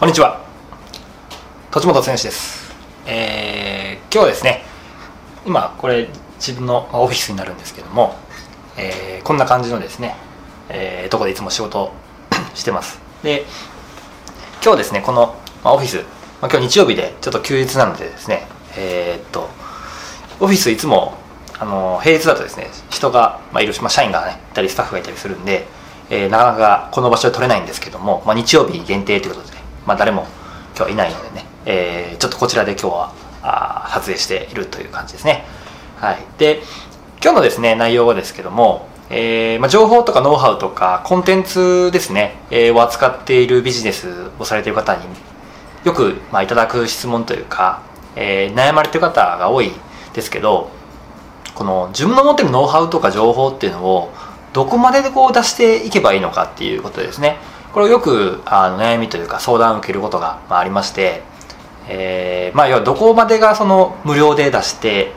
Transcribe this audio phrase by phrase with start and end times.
[0.00, 0.40] こんにちは。
[1.70, 2.74] 栃本選手です。
[3.04, 4.62] えー、今日はですね
[5.44, 8.16] 今これ自分のオフィスになるんですけども、
[8.78, 10.16] えー、こんな感じのですね、
[10.70, 11.92] えー、とこでいつも仕事
[12.56, 12.98] してます。
[13.22, 13.44] で
[14.64, 15.96] 今日ですねこの、まあ、オフィス、
[16.40, 18.46] まあ、今日日曜日でちょっと休日なのでですね
[18.78, 19.50] えー、っと
[20.40, 21.18] オフィスいつも
[21.58, 25.66] あの平日だとですね人が、まあ、いる、まあ、社員がねいたりスタッフがいたりするんで、
[26.08, 29.49] えー、なかなかこの場所で取れないんですけども、まあ、日曜日限定ということで、
[29.90, 30.22] まあ、誰も
[30.76, 33.12] 今日はいないのでね、えー、ちょっとこちらで今日は
[33.42, 35.44] あ撮影しているという感じですね。
[35.96, 36.18] はい。
[36.38, 36.62] で
[37.20, 45.02] 今日のですね内容はですけどもえーまあ、情報とかノウハウとかコンテンツですね、えー、を扱っているビジネスをされている方に
[45.84, 47.82] よく、まあ、いただく質問というか、
[48.14, 49.72] えー、悩まれてる方が多い
[50.14, 50.70] ですけど
[51.56, 54.12] この自分の持ってるノウハウとか情報っていうのを
[54.52, 57.38] どこまででこう出していけばいいのかっていうことですね。
[57.72, 61.22] これをよくあの悩みというか相談を受けることがありまして、
[61.88, 65.12] えー、まあ要はどこまでがその無料で出して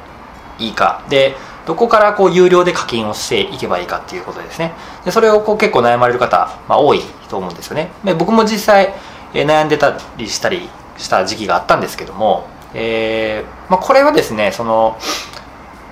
[0.59, 4.73] いいかでどこからこう有料で課金をしていけばいいかっていうことですね。
[5.05, 7.89] でそれをこう結構悩まれる方、まあ、多いと思うんですよね。
[8.03, 8.93] で僕も実際、
[9.33, 14.97] え悩んでたりしたりした時期があったんですけども、えーまあ、これはですねその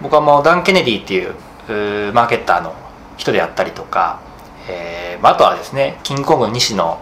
[0.01, 2.75] 僕はもうダン・ケネディっていうマーケッターの
[3.17, 4.19] 人であったりとか、
[4.69, 6.99] えー、あとはですねキングコング西野、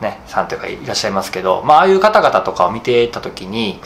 [0.00, 3.80] ね、さんというかいらっしゃいますけど、まあ、ああいう方々とかを見ていた時に、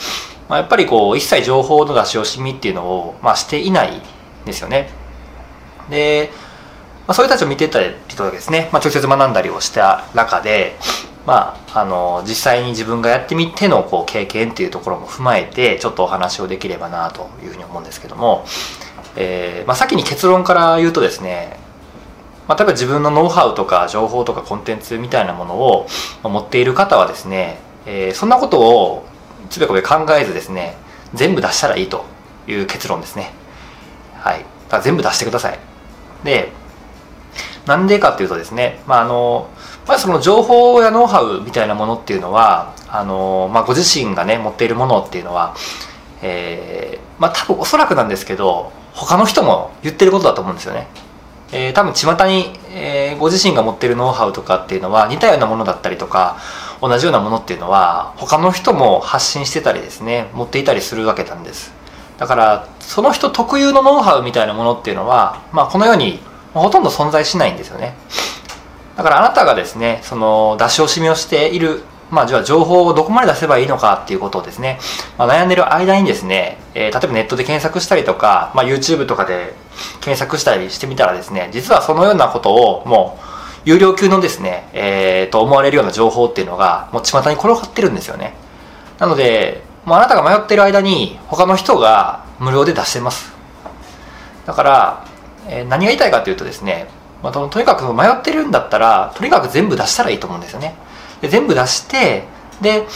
[0.48, 4.00] まあ、やっぱりこう一切情報の出し惜しみっていうのを、まあ、していないん
[4.44, 4.90] ですよね。
[5.88, 6.30] で、
[7.06, 10.76] まあ、そういう人たちを見てたりとですね、まあ、直接学んだりをした中で
[11.26, 18.44] まあ、あの実際に自分がやってみてのこう経験っていうところも踏まえてちょっとお話をできればなというふうに思うんですけども、
[19.16, 21.58] えーまあ、先に結論から言うとですね、
[22.50, 25.86] まあ、例えば自分のノウハウとか情報とかコンテンツみたいなものを
[26.24, 29.06] 持っている方はですね、えー、そんなことを
[29.50, 30.74] つべこべ考えずですね
[31.14, 32.04] 全部出したらいいと
[32.48, 33.30] いう結論ですね。
[34.14, 34.44] はい。
[34.68, 35.60] だ全部出してください。
[36.24, 36.50] で
[37.66, 39.48] なんでかっていうとですね、まああの
[39.86, 45.54] まあ、その情報やノウハウみたいなものっていうのはあの、まあ、ご自身がね持っているものっていうのは、
[46.20, 50.88] えー、まあ多分おそらくなんですけど他の人も言ってることだと思うんですよね。
[51.52, 56.38] えー、多分巷に、えー、ご自身が持ってるノウハウとかっていうのは似たようなものだったりとか
[56.80, 61.72] 同じようなものっていうのは他の人も発信してたりですね持っていたりするわけなんです。
[62.18, 66.20] だからその人特有のノウハウみたいなものっていうのは、まあ、このように
[66.52, 67.94] ほとんど存在しないんですよね。
[68.96, 74.78] だからあなたがですねその出し惜しみをしているまあ、じゃあ情報をどこまで出せばいいのかっていうことをですね、
[75.16, 79.54] まあ、悩んでる間にですね、えー、例えばネットで検索したりとか、まあ、YouTube とかで
[80.00, 83.30] 検索したりしてみたらですね、実はそのようなことをもう、
[83.64, 88.34] 有料級のですね、えー、と思われるような情報っていうのが、もう巷に転がってるんですよね。
[88.98, 93.32] なので、もうあなたが迷ってる間に、他の人が無料で出してます。
[94.46, 95.04] だから、
[95.46, 96.88] えー、何が言いたいかというとですね、
[97.22, 100.74] まあ、とにかく迷ってるんだったらとにかく全部出したらいいと思うんですよね
[101.20, 102.24] で全部出して
[102.60, 102.86] で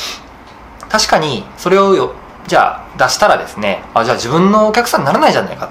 [0.89, 2.15] 確かにそれをよ
[2.47, 5.69] じゃあ出したらですねあじゃあ自分のお客さんにならないじゃないか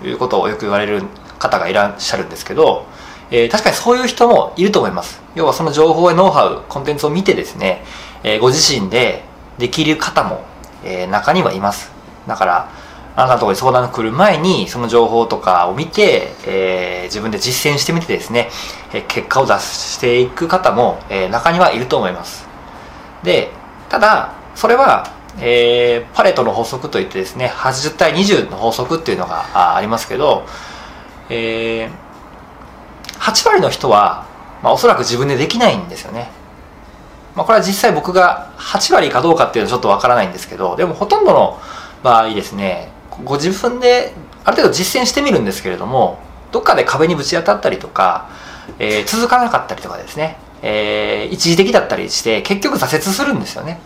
[0.00, 1.02] ということをよく言われる
[1.38, 2.86] 方がいらっしゃるんですけど、
[3.30, 5.20] えー、確かにそういう人もいると思います。
[5.34, 7.82] 要はその情報やノウハウコンテンツを見てですね、
[8.22, 9.24] えー、ご自身で
[9.58, 10.44] できる方も、
[10.84, 11.90] えー、中にはいます。
[12.28, 12.68] だから
[13.14, 18.50] あなたのところに相談が来る前にその情報とかを見て、えー、自分で実践してみてですね、
[18.94, 22.46] えー、結果を出していく方も、えー、中にはいると思います。
[23.22, 23.50] で
[23.88, 30.44] ただそれは、えー、パレットの法則といってですね80対20の法則っていうのがありますけど、
[31.28, 31.90] えー、
[33.18, 34.26] 8割の人は、
[34.62, 36.30] まあ、おそらく自分でできないんですよね。
[37.34, 41.58] まあ、これは実際僕が8割かどうかっていうのはちょっとわからないんですけどでもほとんどの
[42.02, 42.91] 場合ですね
[43.24, 44.12] ご自分で
[44.44, 46.18] ある程度実践してみるんですけれども
[46.50, 48.30] どっかで壁にぶち当たったりとか、
[48.78, 53.80] えー、続かなかったりとかですね、えー、一時的だったりして結局挫折するんですよね。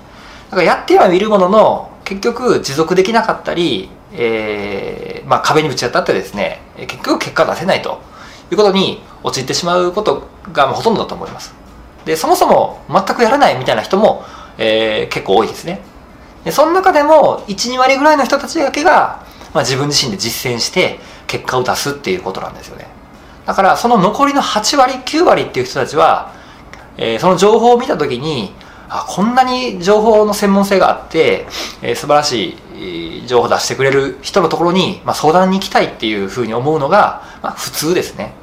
[0.50, 8.00] だからやってはみるものの結局持続できなかったり、えーまあ、壁にぶち当たってですね結局結果出せないと。
[8.50, 11.54] いうことに陥ってしまうことがほとんどだと思います。
[12.04, 14.24] でそもそも全くやらないみたいな人も、
[14.58, 15.80] えー、結構多いですね。
[16.46, 22.86] でその中でも12割ぐらいの人たちだけが、まあ、自分自身で実践して結果を出すっていうことなんですよね。
[23.46, 26.32] だからその残りの8割9割っていう人たちは、
[26.96, 28.54] えー、その情報を見た時に
[28.88, 31.46] あこんなに情報の専門性があって、
[31.82, 32.56] えー、素晴らし
[33.24, 38.34] い情報を出してくれる人のところに、まあ、相談に行きたいっていうふうに思うのが、まあ、普通ですね。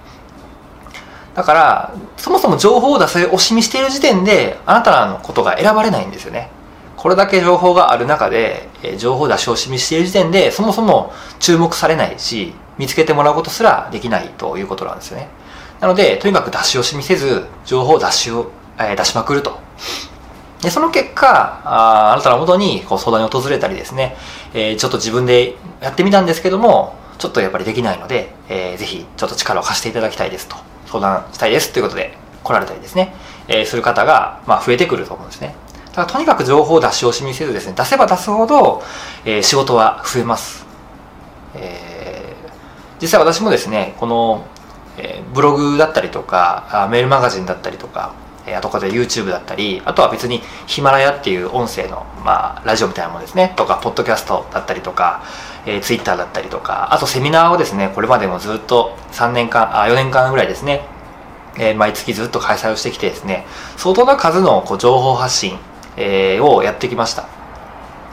[1.36, 6.50] だからそもそも情報を出せ惜しみしている時点であなたのことが選ばれないんですよね。
[7.04, 15.28] これだけ情報がある中で、え情報出し惜しみしている時点でそもそも注目されないし見つけてもらうことすらできないということなんですよね。
[15.82, 19.60] なのでとにかく出し惜しみせず情報を出しを、え出しまくると。
[20.62, 24.16] でその結果ああなたのもとにこう相談に訪れたりですね、
[24.54, 30.56] えー、ちょっと自分でやってみたんですけどもちょっとやっぱりできないので、えー、ぜひちょっと力を貸していただきたいですと。
[30.86, 33.14] 相談したいですということで来られたりですね、
[33.50, 35.54] えー、する方が、まあ、増えてくると思うんですね。
[35.94, 38.82] だからとにかく情報を出し惜しみせずですね出せば出すほど、
[39.26, 40.66] えー、仕事は増えます、
[41.56, 44.46] えー、実際私もですねこの、
[44.98, 55.24] えー、ブログだったりとかメールマガジンだったりとかあとかで YouTube だったりあとは別にヒマラヤっていう音声の、まあ、ラジオみたいなものですねとかポッドキャストだったりとか、
[55.66, 60.82] えー、Twitter だったりとかあとセミナーをですねこれまでもずっと3年間あ4年間ぐらいですね、
[61.58, 63.46] えー、毎月ずっと開催をしてきてですね
[63.78, 65.58] 相当な数のこう情報発信、
[65.98, 67.28] えー、をやってきました。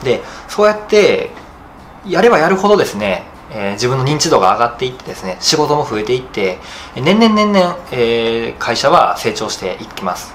[0.04, 1.30] でそうやって
[2.06, 6.58] やればやるほどですねえー、自分の認知度が上がっていってですね仕事も増えていって
[6.94, 10.34] 年々年々、えー、会社は成長していきます。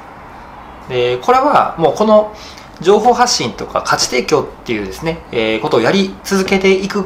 [0.89, 2.35] でこれはもうこの
[2.81, 7.05] 情報発信とか価値提供っていうですね、えー、ことをやり続けていく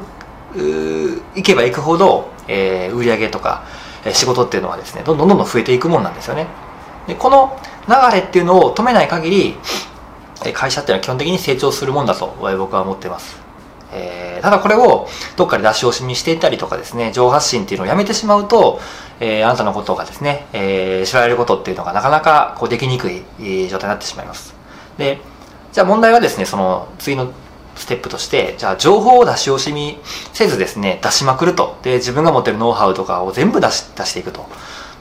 [1.35, 3.63] いけばいくほど、えー、売上とか、
[4.03, 6.47] えー、仕事っていうのはですねどんどんどんどん増えていくもんなんですよね。
[7.07, 7.57] でこの
[7.87, 9.55] 流れっていうのを止めない限り
[10.53, 13.49] 会社っていうのは基本的に成長するもんだと僕は思ってます
[13.91, 18.79] えー、ただこれをどっかで出し惜しみしていたりとかですね、情発信っていうのをやめてしまうと、
[19.19, 23.23] えー、あなたのことがですね、えー、知られることっていうのがなかなかこうできにくい
[23.67, 24.55] 状態になってしまいます。
[24.97, 25.19] で、
[25.71, 27.31] じゃあ問題はですね、その次の
[27.75, 29.99] ステップとして、じゃあ情報を出し惜しみ
[30.33, 31.77] せずですね、出しまくると。
[31.81, 34.45] で、自分が持ってるノウハウとかを全部出し出していくと。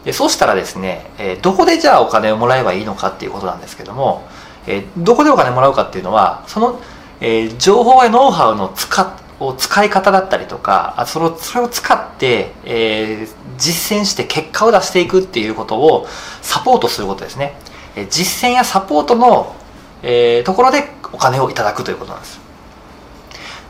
[0.05, 4.28] で、そうしたらですね、えー、どこでじゃあお金をもらえばいいのかっていうことなんですけども、
[4.69, 6.81] えー、どこでお金もらうかっていうのは、その
[7.21, 16.07] えー、情報やノウハウの使を使い方だったりとかあそのそれを使って、えー、実践して結果を出していくっていうことを
[16.43, 17.55] サポートすることですね、
[17.95, 19.55] えー、実践やサポートの、
[20.03, 22.41] えー、ところでお金をいただくということなんです。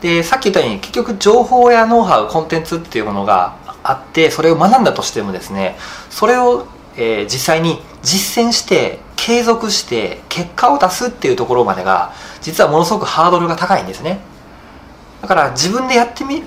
[0.01, 5.75] でさっき言ったように結局情報やノウハウコンテンツっていうものがあってそれを学んだとしてもですね
[6.09, 14.21] それを、えー、実際に実践して継続して結果を出すっていうところまでが実はものすごくハードルが高いんですね。
[15.21, 16.41] だから自分でやってみ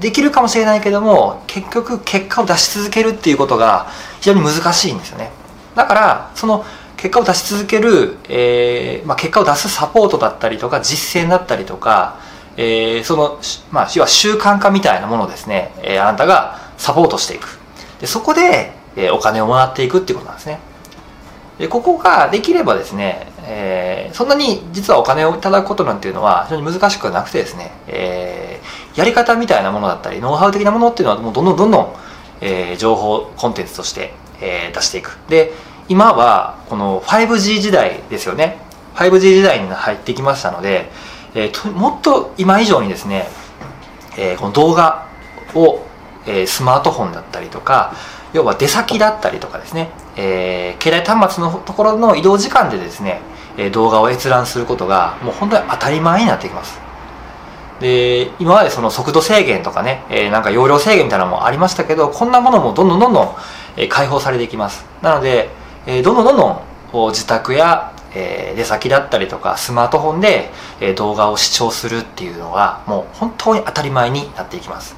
[0.00, 3.88] できるかもしれないけども結局結果を出し続けるっていうことが
[4.20, 5.30] 非常に難しいんですよね。
[5.74, 6.64] だからその
[6.96, 12.18] 結果を出し続ける、えーまあ、結果を出すサポートだったりとか実践だったりとか、
[12.56, 13.38] えー、その、
[13.70, 17.58] まあ、要は習慣化みたいなものをですね、えー、あなたがサポートしていく。
[18.00, 20.58] でそこで、えー、お金をもらっていくっていうことなんですね。
[21.58, 31.94] でここができればですね、えー、そんなに実はお金をいただくことなんていうのは非常に難しくなくてですね、えー、やり方みたいなものだったりノウハウ的なものっていうのはもうどんどんどんどん、
[32.40, 35.18] えー、情報コンテンツとして、えー、出していく。
[35.28, 35.52] で
[35.88, 38.58] 今はこの 5G 時代ですよね。
[38.94, 40.90] 5G 時代に入ってきましたので、
[41.34, 43.26] えー、ともっと今以上にですね、
[44.16, 45.08] えー、この動画
[45.54, 45.82] を、
[46.26, 47.94] えー、スマートフォンだったりとか
[48.32, 53.20] 要は出先だったりとかですね、えー、携帯端末のところの移動時間でですね、
[53.56, 56.80] え動画を閲覧することがもう本当に当たり前になってきます。
[57.80, 63.34] で今までその速度制限とかね、え、なんか容量制限みたいなのもありましたけどこんなものもどんどんどんどん、
[63.76, 64.84] え、解放されていきます。
[65.00, 65.50] なので、
[65.86, 66.60] え、どんどんどんどん
[66.90, 74.96] こう自宅や、え、出先だったりとかスマートフォンで、え、動画を視聴するっていうのがもう本当に当たり前になっていきます。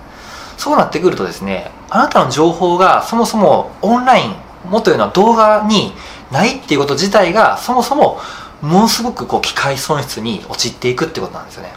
[0.56, 4.34] そうなってくるとですねあなたの情報がそもそもオンライン
[4.64, 5.92] もというのは動画に
[6.30, 8.18] ないっていうこと自体がそもそも
[8.60, 11.72] ものすごくこう機械損失に陥っていくってことなんですよね。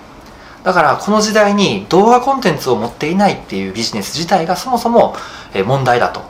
[0.64, 5.16] だからこの時代に動画コンテンツを持っていないっていうビジネス自体がそもそも
[5.66, 6.22] 問題だと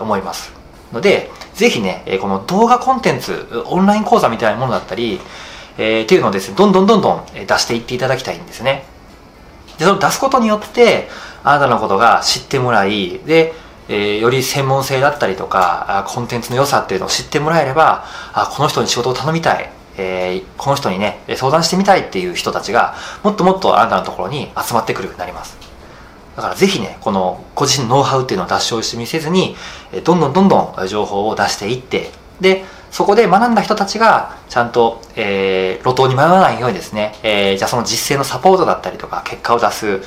[0.00, 0.52] 思います。
[0.92, 5.20] のでぜひねこの動画コンテンツオンライン講座みたいなものだったり、
[5.76, 8.84] えー、っていうのをですねどんどんどんどん出していっていただきたいんですね。
[9.78, 11.08] でそれを出すことによって
[11.44, 13.54] あなたのことが知ってもらいで、
[13.88, 25.56] えー、より専門性だったりとかコンテンツの良さっていうのを知ってもらえればあこの人に仕事を頼みたい、えー、この人にね相談してみたいっていう人たちがもっともっとあなたのところに集まってくるようになります。
[26.36, 29.56] だからぜひねこのご自身のノウハウっていうのを脱し惜しみせずに
[30.04, 40.00] どんどんどんどん情報を出していってでそこで学んだ人たちがちゃんと、えー、路頭に迷わないようにですね、えー、じゃあその実践のサポートだったりとか結果を出す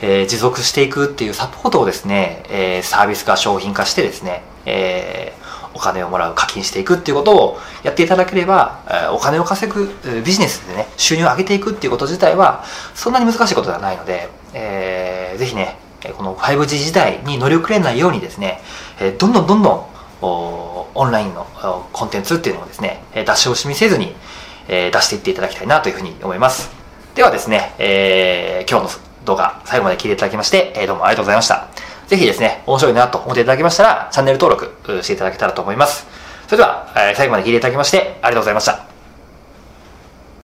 [0.00, 9.88] えー、持続していくっていうサポートをですね、えー、サービス化商品化してですね、えー、お金をもらう課金していくっていうことをやっていただければえお金を稼ぐ
[10.24, 15.78] ビジネスでね収入を上げていくっていうこと自体はそんなに難しいことではないので、えー、ぜひね
[16.16, 18.60] この 5G 時代に乗り遅れないようにですね
[19.00, 19.86] えどんどんどんどん
[20.22, 21.46] オンラインの
[21.92, 24.14] コンテンツっていうのをですね出し惜しみせずに
[24.68, 26.70] え出していっていただきたいなというふうに思います。
[27.14, 31.68] ではですね、えー、今日の動画最後まで聞いていただきましてどうもありがとうございました
[32.06, 36.06] ぜひですね、面白いなと思っていただけましたら、チャンネル登録していただけたらと思います。
[36.46, 38.85] それでは、最後まで聞いていただきまして、ありがとうございました。